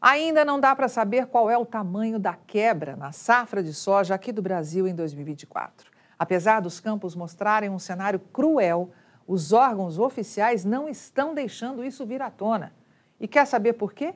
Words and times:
Ainda 0.00 0.46
não 0.46 0.58
dá 0.58 0.74
para 0.74 0.88
saber 0.88 1.26
qual 1.26 1.50
é 1.50 1.58
o 1.58 1.66
tamanho 1.66 2.18
da 2.18 2.34
quebra 2.34 2.96
na 2.96 3.12
safra 3.12 3.62
de 3.62 3.74
soja 3.74 4.14
aqui 4.14 4.32
do 4.32 4.40
Brasil 4.40 4.88
em 4.88 4.94
2024. 4.94 5.90
Apesar 6.18 6.60
dos 6.60 6.80
campos 6.80 7.14
mostrarem 7.14 7.68
um 7.68 7.78
cenário 7.78 8.18
cruel, 8.18 8.90
os 9.26 9.52
órgãos 9.52 9.98
oficiais 9.98 10.64
não 10.64 10.88
estão 10.88 11.34
deixando 11.34 11.84
isso 11.84 12.06
vir 12.06 12.22
à 12.22 12.30
tona. 12.30 12.72
E 13.20 13.28
quer 13.28 13.46
saber 13.46 13.74
por 13.74 13.92
quê? 13.92 14.14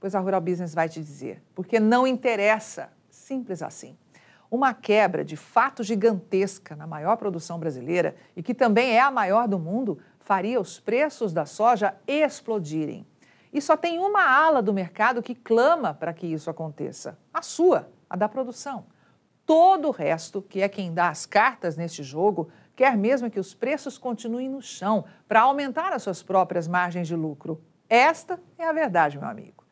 Pois 0.00 0.16
a 0.16 0.18
Rural 0.18 0.40
Business 0.40 0.74
vai 0.74 0.88
te 0.88 1.00
dizer. 1.00 1.40
Porque 1.54 1.78
não 1.78 2.04
interessa. 2.04 2.90
Simples 3.08 3.62
assim. 3.62 3.96
Uma 4.50 4.74
quebra 4.74 5.24
de 5.24 5.36
fato 5.36 5.84
gigantesca 5.84 6.74
na 6.74 6.86
maior 6.86 7.16
produção 7.16 7.60
brasileira 7.60 8.16
e 8.36 8.42
que 8.42 8.52
também 8.52 8.90
é 8.90 9.00
a 9.00 9.10
maior 9.10 9.46
do 9.46 9.58
mundo 9.58 9.98
faria 10.18 10.60
os 10.60 10.80
preços 10.80 11.32
da 11.32 11.46
soja 11.46 11.94
explodirem. 12.08 13.06
E 13.52 13.60
só 13.60 13.76
tem 13.76 13.98
uma 13.98 14.22
ala 14.22 14.62
do 14.62 14.72
mercado 14.72 15.22
que 15.22 15.34
clama 15.34 15.92
para 15.92 16.12
que 16.12 16.26
isso 16.26 16.48
aconteça: 16.48 17.18
a 17.32 17.42
sua, 17.42 17.90
a 18.08 18.16
da 18.16 18.28
produção. 18.28 18.86
Todo 19.44 19.88
o 19.88 19.90
resto, 19.90 20.40
que 20.40 20.62
é 20.62 20.68
quem 20.68 20.94
dá 20.94 21.08
as 21.08 21.26
cartas 21.26 21.76
neste 21.76 22.02
jogo, 22.02 22.48
quer 22.74 22.96
mesmo 22.96 23.30
que 23.30 23.40
os 23.40 23.52
preços 23.52 23.98
continuem 23.98 24.48
no 24.48 24.62
chão 24.62 25.04
para 25.28 25.42
aumentar 25.42 25.92
as 25.92 26.02
suas 26.02 26.22
próprias 26.22 26.66
margens 26.66 27.08
de 27.08 27.16
lucro. 27.16 27.60
Esta 27.88 28.40
é 28.56 28.64
a 28.64 28.72
verdade, 28.72 29.18
meu 29.18 29.28
amigo. 29.28 29.62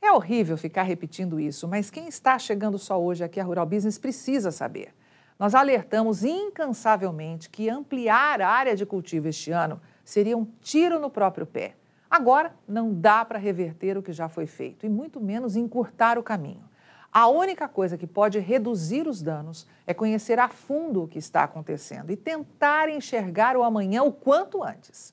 É 0.00 0.12
horrível 0.12 0.56
ficar 0.56 0.82
repetindo 0.82 1.40
isso, 1.40 1.66
mas 1.66 1.90
quem 1.90 2.06
está 2.06 2.38
chegando 2.38 2.78
só 2.78 3.00
hoje 3.00 3.24
aqui 3.24 3.40
a 3.40 3.44
Rural 3.44 3.66
Business 3.66 3.98
precisa 3.98 4.52
saber. 4.52 4.94
Nós 5.38 5.54
alertamos 5.54 6.22
incansavelmente 6.22 7.50
que 7.50 7.68
ampliar 7.68 8.40
a 8.40 8.48
área 8.48 8.76
de 8.76 8.86
cultivo 8.86 9.28
este 9.28 9.50
ano 9.50 9.80
seria 10.04 10.36
um 10.36 10.44
tiro 10.60 11.00
no 11.00 11.10
próprio 11.10 11.44
pé. 11.44 11.74
Agora, 12.16 12.56
não 12.66 12.94
dá 12.94 13.26
para 13.26 13.38
reverter 13.38 13.98
o 13.98 14.02
que 14.02 14.10
já 14.10 14.26
foi 14.26 14.46
feito 14.46 14.86
e 14.86 14.88
muito 14.88 15.20
menos 15.20 15.54
encurtar 15.54 16.16
o 16.18 16.22
caminho. 16.22 16.64
A 17.12 17.28
única 17.28 17.68
coisa 17.68 17.98
que 17.98 18.06
pode 18.06 18.38
reduzir 18.38 19.06
os 19.06 19.20
danos 19.20 19.66
é 19.86 19.92
conhecer 19.92 20.38
a 20.38 20.48
fundo 20.48 21.02
o 21.02 21.06
que 21.06 21.18
está 21.18 21.44
acontecendo 21.44 22.10
e 22.10 22.16
tentar 22.16 22.88
enxergar 22.88 23.54
o 23.54 23.62
amanhã 23.62 24.02
o 24.02 24.10
quanto 24.10 24.64
antes. 24.64 25.12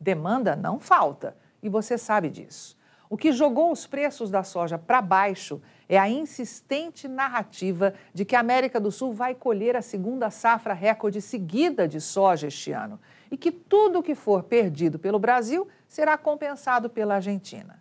Demanda 0.00 0.56
não 0.56 0.80
falta 0.80 1.36
e 1.62 1.68
você 1.68 1.96
sabe 1.96 2.28
disso. 2.28 2.76
O 3.08 3.16
que 3.16 3.30
jogou 3.30 3.70
os 3.70 3.86
preços 3.86 4.28
da 4.28 4.42
soja 4.42 4.76
para 4.76 5.00
baixo 5.00 5.62
é 5.88 5.96
a 5.96 6.08
insistente 6.08 7.06
narrativa 7.06 7.94
de 8.12 8.24
que 8.24 8.34
a 8.34 8.40
América 8.40 8.80
do 8.80 8.90
Sul 8.90 9.12
vai 9.12 9.36
colher 9.36 9.76
a 9.76 9.82
segunda 9.82 10.30
safra 10.30 10.74
recorde 10.74 11.22
seguida 11.22 11.86
de 11.86 12.00
soja 12.00 12.48
este 12.48 12.72
ano 12.72 12.98
e 13.30 13.36
que 13.36 13.52
tudo 13.52 14.00
o 14.00 14.02
que 14.02 14.14
for 14.14 14.42
perdido 14.42 14.98
pelo 14.98 15.18
Brasil 15.18 15.68
será 15.86 16.18
compensado 16.18 16.90
pela 16.90 17.14
Argentina. 17.16 17.80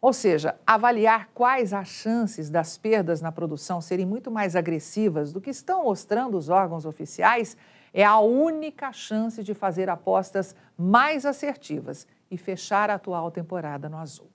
Ou 0.00 0.12
seja, 0.12 0.56
avaliar 0.66 1.28
quais 1.32 1.72
as 1.72 1.86
chances 1.86 2.50
das 2.50 2.76
perdas 2.76 3.20
na 3.20 3.30
produção 3.30 3.80
serem 3.80 4.04
muito 4.04 4.30
mais 4.30 4.56
agressivas 4.56 5.32
do 5.32 5.40
que 5.40 5.50
estão 5.50 5.84
mostrando 5.84 6.36
os 6.36 6.48
órgãos 6.48 6.84
oficiais 6.84 7.56
é 7.94 8.04
a 8.04 8.18
única 8.18 8.92
chance 8.92 9.42
de 9.42 9.54
fazer 9.54 9.88
apostas 9.88 10.56
mais 10.76 11.24
assertivas 11.24 12.06
e 12.30 12.36
fechar 12.36 12.90
a 12.90 12.94
atual 12.94 13.30
temporada 13.30 13.88
no 13.88 13.98
azul. 13.98 14.28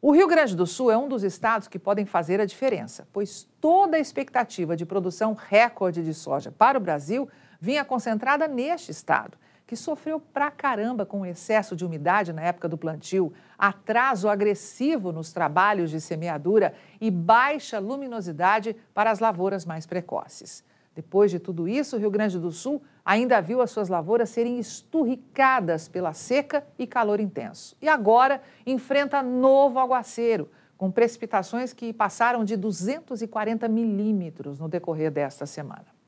O 0.00 0.12
Rio 0.12 0.26
Grande 0.26 0.56
do 0.56 0.66
Sul 0.66 0.90
é 0.90 0.96
um 0.96 1.08
dos 1.08 1.22
estados 1.22 1.68
que 1.68 1.78
podem 1.78 2.06
fazer 2.06 2.40
a 2.40 2.46
diferença, 2.46 3.06
pois 3.12 3.46
toda 3.60 3.98
a 3.98 4.00
expectativa 4.00 4.74
de 4.74 4.86
produção 4.86 5.34
recorde 5.34 6.02
de 6.02 6.14
soja 6.14 6.50
para 6.50 6.78
o 6.78 6.80
Brasil 6.80 7.28
vinha 7.60 7.84
concentrada 7.84 8.48
neste 8.48 8.90
estado, 8.90 9.36
que 9.70 9.76
sofreu 9.76 10.18
pra 10.18 10.50
caramba 10.50 11.06
com 11.06 11.20
o 11.20 11.24
excesso 11.24 11.76
de 11.76 11.84
umidade 11.84 12.32
na 12.32 12.42
época 12.42 12.68
do 12.68 12.76
plantio, 12.76 13.32
atraso 13.56 14.28
agressivo 14.28 15.12
nos 15.12 15.32
trabalhos 15.32 15.92
de 15.92 16.00
semeadura 16.00 16.74
e 17.00 17.08
baixa 17.08 17.78
luminosidade 17.78 18.74
para 18.92 19.12
as 19.12 19.20
lavouras 19.20 19.64
mais 19.64 19.86
precoces. 19.86 20.64
Depois 20.92 21.30
de 21.30 21.38
tudo 21.38 21.68
isso, 21.68 21.94
o 21.94 22.00
Rio 22.00 22.10
Grande 22.10 22.36
do 22.36 22.50
Sul 22.50 22.82
ainda 23.04 23.40
viu 23.40 23.62
as 23.62 23.70
suas 23.70 23.88
lavouras 23.88 24.30
serem 24.30 24.58
esturricadas 24.58 25.86
pela 25.86 26.12
seca 26.12 26.66
e 26.76 26.84
calor 26.84 27.20
intenso. 27.20 27.76
E 27.80 27.88
agora 27.88 28.42
enfrenta 28.66 29.22
novo 29.22 29.78
aguaceiro, 29.78 30.50
com 30.76 30.90
precipitações 30.90 31.72
que 31.72 31.92
passaram 31.92 32.44
de 32.44 32.56
240 32.56 33.68
milímetros 33.68 34.58
no 34.58 34.68
decorrer 34.68 35.12
desta 35.12 35.46
semana. 35.46 35.99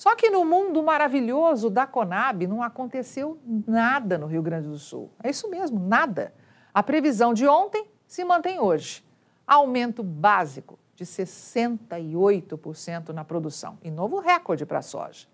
Só 0.00 0.16
que 0.16 0.30
no 0.30 0.46
mundo 0.46 0.82
maravilhoso 0.82 1.68
da 1.68 1.86
Conab 1.86 2.46
não 2.46 2.62
aconteceu 2.62 3.38
nada 3.66 4.16
no 4.16 4.26
Rio 4.26 4.40
Grande 4.40 4.66
do 4.66 4.78
Sul. 4.78 5.10
É 5.22 5.28
isso 5.28 5.50
mesmo, 5.50 5.78
nada. 5.78 6.32
A 6.72 6.82
previsão 6.82 7.34
de 7.34 7.46
ontem 7.46 7.84
se 8.06 8.24
mantém 8.24 8.58
hoje. 8.58 9.04
Aumento 9.46 10.02
básico 10.02 10.78
de 10.94 11.04
68% 11.04 13.10
na 13.10 13.26
produção 13.26 13.76
e 13.82 13.90
novo 13.90 14.20
recorde 14.20 14.64
para 14.64 14.78
a 14.78 14.82
soja. 14.82 15.26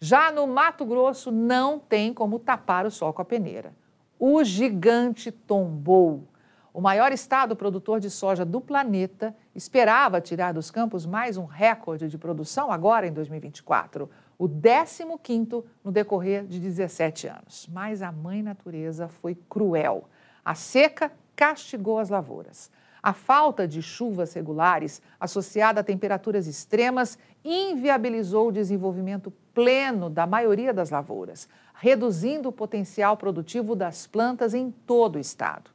Já 0.00 0.32
no 0.32 0.48
Mato 0.48 0.84
Grosso 0.84 1.30
não 1.30 1.78
tem 1.78 2.12
como 2.12 2.40
tapar 2.40 2.86
o 2.86 2.90
sol 2.90 3.12
com 3.12 3.22
a 3.22 3.24
peneira. 3.24 3.76
O 4.18 4.42
gigante 4.42 5.30
tombou. 5.30 6.26
O 6.74 6.80
maior 6.80 7.12
estado 7.12 7.54
produtor 7.54 8.00
de 8.00 8.10
soja 8.10 8.44
do 8.44 8.60
planeta 8.60 9.32
esperava 9.54 10.20
tirar 10.20 10.50
dos 10.50 10.72
campos 10.72 11.06
mais 11.06 11.36
um 11.36 11.44
recorde 11.44 12.08
de 12.08 12.18
produção 12.18 12.72
agora 12.72 13.06
em 13.06 13.12
2024, 13.12 14.10
o 14.36 14.48
15º 14.48 15.62
no 15.84 15.92
decorrer 15.92 16.44
de 16.44 16.58
17 16.58 17.28
anos. 17.28 17.68
Mas 17.72 18.02
a 18.02 18.10
mãe 18.10 18.42
natureza 18.42 19.06
foi 19.06 19.36
cruel. 19.48 20.08
A 20.44 20.56
seca 20.56 21.12
castigou 21.36 22.00
as 22.00 22.08
lavouras. 22.08 22.72
A 23.00 23.12
falta 23.12 23.68
de 23.68 23.80
chuvas 23.80 24.34
regulares, 24.34 25.00
associada 25.20 25.80
a 25.80 25.84
temperaturas 25.84 26.48
extremas, 26.48 27.16
inviabilizou 27.44 28.48
o 28.48 28.52
desenvolvimento 28.52 29.32
pleno 29.54 30.10
da 30.10 30.26
maioria 30.26 30.74
das 30.74 30.90
lavouras, 30.90 31.48
reduzindo 31.74 32.48
o 32.48 32.52
potencial 32.52 33.16
produtivo 33.16 33.76
das 33.76 34.08
plantas 34.08 34.54
em 34.54 34.72
todo 34.72 35.14
o 35.14 35.20
estado. 35.20 35.73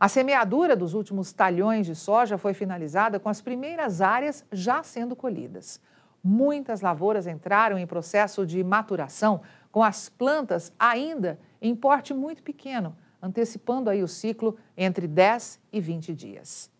A 0.00 0.06
semeadura 0.06 0.76
dos 0.76 0.94
últimos 0.94 1.32
talhões 1.32 1.84
de 1.84 1.96
soja 1.96 2.38
foi 2.38 2.54
finalizada 2.54 3.18
com 3.18 3.28
as 3.28 3.40
primeiras 3.40 4.00
áreas 4.00 4.44
já 4.52 4.80
sendo 4.84 5.16
colhidas. 5.16 5.80
Muitas 6.22 6.80
lavouras 6.80 7.26
entraram 7.26 7.76
em 7.76 7.86
processo 7.86 8.46
de 8.46 8.62
maturação, 8.62 9.40
com 9.72 9.82
as 9.82 10.08
plantas 10.08 10.72
ainda 10.78 11.36
em 11.60 11.74
porte 11.74 12.14
muito 12.14 12.44
pequeno, 12.44 12.96
antecipando 13.20 13.90
aí 13.90 14.00
o 14.00 14.06
ciclo 14.06 14.56
entre 14.76 15.08
10 15.08 15.60
e 15.72 15.80
20 15.80 16.14
dias. 16.14 16.70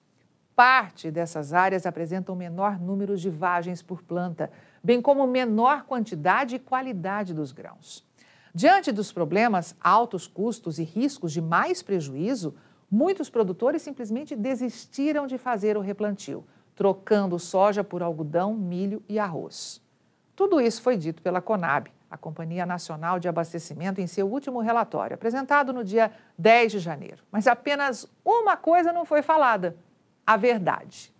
Parte 0.54 1.10
dessas 1.10 1.52
áreas 1.52 1.86
apresentam 1.86 2.36
menor 2.36 2.78
número 2.78 3.16
de 3.16 3.30
vagens 3.30 3.82
por 3.82 4.00
planta, 4.00 4.48
bem 4.82 5.02
como 5.02 5.26
menor 5.26 5.84
quantidade 5.84 6.54
e 6.54 6.60
qualidade 6.60 7.34
dos 7.34 7.50
grãos. 7.50 8.06
Diante 8.54 8.92
dos 8.92 9.12
problemas, 9.12 9.76
altos 9.80 10.26
custos 10.26 10.78
e 10.78 10.84
riscos 10.84 11.32
de 11.32 11.40
mais 11.40 11.82
prejuízo, 11.82 12.54
muitos 12.90 13.28
produtores 13.28 13.82
simplesmente 13.82 14.34
desistiram 14.34 15.26
de 15.26 15.38
fazer 15.38 15.76
o 15.76 15.80
replantio, 15.80 16.44
trocando 16.74 17.38
soja 17.38 17.82
por 17.82 18.02
algodão, 18.02 18.54
milho 18.54 19.02
e 19.08 19.18
arroz. 19.18 19.80
Tudo 20.34 20.60
isso 20.60 20.80
foi 20.80 20.96
dito 20.96 21.20
pela 21.20 21.40
Conab, 21.40 21.90
a 22.10 22.16
Companhia 22.16 22.64
Nacional 22.64 23.18
de 23.18 23.28
Abastecimento, 23.28 24.00
em 24.00 24.06
seu 24.06 24.26
último 24.26 24.60
relatório, 24.60 25.14
apresentado 25.14 25.72
no 25.72 25.84
dia 25.84 26.10
10 26.38 26.72
de 26.72 26.78
janeiro. 26.78 27.22
Mas 27.30 27.46
apenas 27.46 28.06
uma 28.24 28.56
coisa 28.56 28.92
não 28.92 29.04
foi 29.04 29.20
falada: 29.20 29.76
a 30.26 30.36
verdade. 30.36 31.12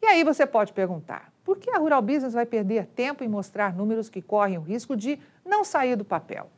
E 0.00 0.06
aí 0.06 0.24
você 0.24 0.46
pode 0.46 0.72
perguntar: 0.72 1.32
por 1.44 1.58
que 1.58 1.70
a 1.70 1.78
Rural 1.78 2.02
Business 2.02 2.32
vai 2.32 2.46
perder 2.46 2.86
tempo 2.86 3.22
em 3.22 3.28
mostrar 3.28 3.74
números 3.74 4.08
que 4.08 4.22
correm 4.22 4.58
o 4.58 4.62
risco 4.62 4.96
de 4.96 5.18
não 5.44 5.62
sair 5.62 5.96
do 5.96 6.04
papel? 6.04 6.50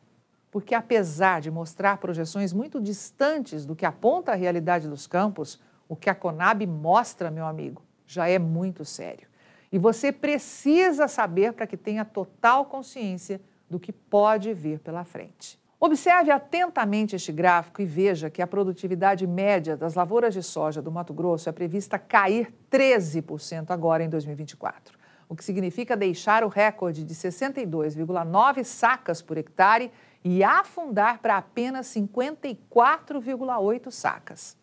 Porque, 0.50 0.75
apesar 0.75 1.41
de 1.41 1.50
mostrar 1.50 1.99
projeções 1.99 2.53
muito 2.53 2.81
distantes 2.81 3.65
do 3.65 3.77
que 3.77 3.87
aponta 3.87 4.33
a 4.33 4.34
realidade 4.34 4.88
dos 4.88 5.06
campos, 5.06 5.61
o 5.88 5.95
que 5.95 6.10
a 6.10 6.15
Conab 6.15 6.66
mostra, 6.66 7.30
meu 7.30 7.47
amigo, 7.47 7.83
já 8.07 8.28
é 8.28 8.39
muito 8.39 8.84
sério. 8.84 9.28
E 9.72 9.78
você 9.78 10.10
precisa 10.10 11.07
saber 11.07 11.53
para 11.53 11.66
que 11.66 11.77
tenha 11.77 12.04
total 12.04 12.65
consciência 12.65 13.41
do 13.69 13.78
que 13.78 13.92
pode 13.92 14.53
vir 14.53 14.80
pela 14.80 15.04
frente. 15.04 15.60
Observe 15.78 16.30
atentamente 16.30 17.16
este 17.16 17.33
gráfico 17.33 17.80
e 17.80 17.86
veja 17.86 18.28
que 18.28 18.42
a 18.42 18.47
produtividade 18.47 19.27
média 19.27 19.77
das 19.77 19.95
lavouras 19.95 20.34
de 20.34 20.42
soja 20.42 20.83
do 20.83 20.92
Mato 20.92 21.15
Grosso 21.15 21.48
é 21.48 21.53
prevista 21.53 21.98
cair 21.98 22.53
13% 22.71 23.71
agora 23.71 24.04
em 24.04 24.09
2024, 24.10 24.98
o 25.30 25.36
que 25.36 25.44
significa 25.44 25.97
deixar 25.97 26.42
o 26.42 26.48
recorde 26.48 27.04
de 27.04 27.15
62,9 27.15 28.65
sacas 28.65 29.22
por 29.22 29.38
hectare 29.38 29.92
e 30.24 30.42
afundar 30.42 31.21
para 31.21 31.36
apenas 31.36 31.86
54,8 31.86 33.92
sacas. 33.92 34.59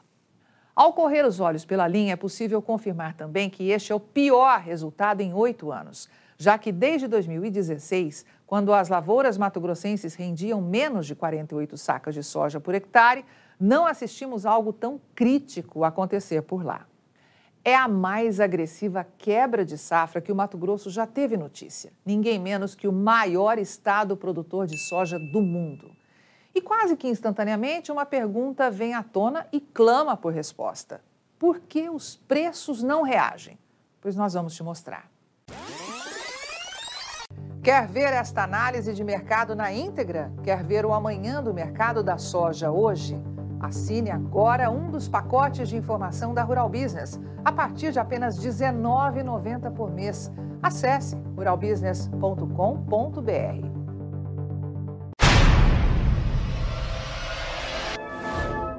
Ao 0.75 0.91
correr 0.91 1.25
os 1.25 1.39
olhos 1.39 1.63
pela 1.63 1.87
linha, 1.87 2.11
é 2.11 2.17
possível 2.17 2.61
confirmar 2.61 3.15
também 3.15 3.49
que 3.49 3.69
este 3.69 3.93
é 3.93 3.95
o 3.95 3.99
pior 3.99 4.59
resultado 4.59 5.21
em 5.21 5.33
oito 5.33 5.71
anos, 5.71 6.09
já 6.37 6.57
que 6.57 6.73
desde 6.73 7.07
2016, 7.07 8.25
quando 8.45 8.73
as 8.73 8.89
lavouras 8.89 9.37
matogrossenses 9.37 10.15
rendiam 10.15 10.59
menos 10.59 11.07
de 11.07 11.15
48 11.15 11.77
sacas 11.77 12.13
de 12.13 12.21
soja 12.21 12.59
por 12.59 12.75
hectare, 12.75 13.23
não 13.57 13.87
assistimos 13.87 14.45
algo 14.45 14.73
tão 14.73 14.99
crítico 15.15 15.85
acontecer 15.85 16.41
por 16.41 16.61
lá. 16.61 16.85
É 17.67 17.75
a 17.75 17.85
mais 17.85 18.39
agressiva 18.39 19.05
quebra 19.17 19.65
de 19.65 19.77
safra 19.77 20.21
que 20.21 20.31
o 20.31 20.35
Mato 20.35 20.57
Grosso 20.57 20.89
já 20.89 21.05
teve 21.05 21.35
notícia. 21.35 21.91
Ninguém 22.05 22.39
menos 22.39 22.73
que 22.73 22.87
o 22.87 22.93
maior 22.93 23.59
estado 23.59 24.15
produtor 24.15 24.65
de 24.65 24.77
soja 24.77 25.19
do 25.19 25.41
mundo. 25.41 25.91
E 26.55 26.61
quase 26.61 26.95
que 26.95 27.09
instantaneamente, 27.09 27.91
uma 27.91 28.05
pergunta 28.05 28.71
vem 28.71 28.93
à 28.93 29.03
tona 29.03 29.45
e 29.51 29.59
clama 29.59 30.15
por 30.15 30.31
resposta: 30.31 31.01
por 31.37 31.59
que 31.59 31.89
os 31.89 32.15
preços 32.15 32.81
não 32.81 33.01
reagem? 33.01 33.59
Pois 33.99 34.15
nós 34.15 34.33
vamos 34.33 34.55
te 34.55 34.63
mostrar. 34.63 35.11
Quer 37.61 37.85
ver 37.85 38.13
esta 38.13 38.43
análise 38.43 38.93
de 38.93 39.03
mercado 39.03 39.57
na 39.57 39.73
íntegra? 39.73 40.31
Quer 40.41 40.63
ver 40.63 40.85
o 40.85 40.93
amanhã 40.93 41.43
do 41.43 41.53
mercado 41.53 42.01
da 42.01 42.17
soja 42.17 42.71
hoje? 42.71 43.21
Assine 43.59 44.11
agora 44.11 44.69
um 44.69 44.89
dos 44.89 45.07
pacotes 45.07 45.69
de 45.69 45.77
informação 45.77 46.33
da 46.33 46.43
Rural 46.43 46.69
Business, 46.69 47.19
a 47.43 47.51
partir 47.51 47.91
de 47.91 47.99
apenas 47.99 48.37
R$ 48.37 48.49
19,90 48.49 49.71
por 49.71 49.91
mês. 49.91 50.31
Acesse 50.61 51.15
ruralbusiness.com.br. 51.35 53.76